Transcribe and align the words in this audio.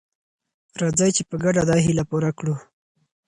راځئ 0.81 1.09
چې 1.17 1.23
په 1.29 1.35
ګډه 1.43 1.61
دا 1.69 1.77
هیله 1.85 2.03
پوره 2.09 2.31
کړو. 2.39 2.55